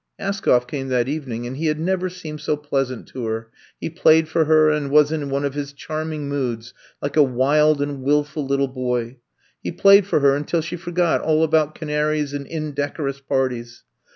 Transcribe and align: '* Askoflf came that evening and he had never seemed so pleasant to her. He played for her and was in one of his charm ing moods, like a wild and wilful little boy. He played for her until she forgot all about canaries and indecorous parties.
'* 0.15 0.19
Askoflf 0.19 0.67
came 0.67 0.87
that 0.87 1.07
evening 1.07 1.45
and 1.45 1.57
he 1.57 1.67
had 1.67 1.79
never 1.79 2.09
seemed 2.09 2.41
so 2.41 2.57
pleasant 2.57 3.05
to 3.09 3.27
her. 3.27 3.51
He 3.79 3.87
played 3.91 4.27
for 4.27 4.45
her 4.45 4.71
and 4.71 4.89
was 4.89 5.11
in 5.11 5.29
one 5.29 5.45
of 5.45 5.53
his 5.53 5.73
charm 5.73 6.11
ing 6.11 6.27
moods, 6.27 6.73
like 7.03 7.15
a 7.15 7.21
wild 7.21 7.83
and 7.83 8.01
wilful 8.01 8.43
little 8.43 8.67
boy. 8.67 9.17
He 9.61 9.71
played 9.71 10.07
for 10.07 10.19
her 10.21 10.35
until 10.35 10.61
she 10.61 10.75
forgot 10.75 11.21
all 11.21 11.43
about 11.43 11.75
canaries 11.75 12.33
and 12.33 12.47
indecorous 12.47 13.19
parties. 13.19 13.83